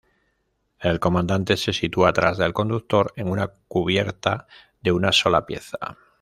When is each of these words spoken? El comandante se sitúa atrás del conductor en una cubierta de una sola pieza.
El 0.79 0.99
comandante 0.99 1.57
se 1.57 1.73
sitúa 1.73 2.09
atrás 2.09 2.39
del 2.39 2.53
conductor 2.53 3.13
en 3.17 3.29
una 3.29 3.51
cubierta 3.67 4.47
de 4.81 4.91
una 4.91 5.11
sola 5.11 5.45
pieza. 5.45 5.99